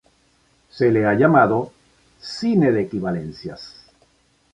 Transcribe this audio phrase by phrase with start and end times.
[0.71, 1.71] Se le ha llamado
[2.19, 3.85] "cine de equivalencias".